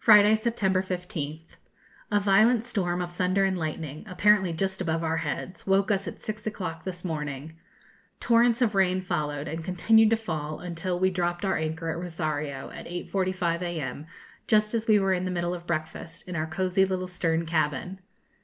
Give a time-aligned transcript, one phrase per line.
[0.00, 1.50] Friday, September 15th.
[2.10, 6.18] A violent storm of thunder and lightning, apparently just above our heads, woke us at
[6.18, 7.56] six o'clock this morning.
[8.18, 12.68] Torrents of rain followed, and continued to fall until we dropped our anchor at Rosario,
[12.70, 14.06] at 8.45 a.m.,
[14.48, 18.00] just as we were in the middle of breakfast, in our cozy little stern cabin.